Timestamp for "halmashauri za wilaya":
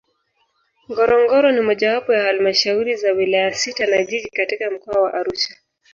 2.23-3.53